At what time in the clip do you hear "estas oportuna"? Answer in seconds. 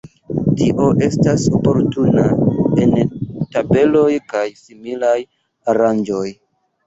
1.07-2.23